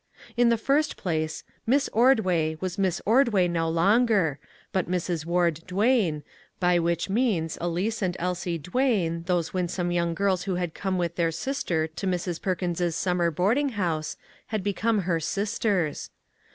In 0.35 0.49
the 0.49 0.57
first 0.57 0.97
place, 0.97 1.43
Miss 1.67 1.87
Ordway 1.93 2.57
was 2.59 2.79
Miss 2.79 3.03
Ordway 3.05 3.47
no 3.47 3.69
longer, 3.69 4.39
but 4.71 4.89
Mrs. 4.89 5.27
Ward 5.27 5.59
Duane, 5.67 6.23
by 6.59 6.79
which 6.79 7.07
means 7.07 7.55
Elise 7.61 8.01
and 8.01 8.17
Elsie 8.19 8.57
Duane, 8.57 9.21
those 9.27 9.53
winsome 9.53 9.91
young 9.91 10.15
girls 10.15 10.45
who 10.45 10.55
had 10.55 10.73
come 10.73 10.97
with 10.97 11.17
their 11.17 11.29
sister 11.31 11.85
to 11.85 12.07
Mrs. 12.07 12.41
Perkins's 12.41 12.95
summer 12.95 13.29
boarding 13.29 13.69
house, 13.77 14.17
had 14.47 14.63
become 14.63 15.01
her 15.01 15.19
sisters. 15.19 16.09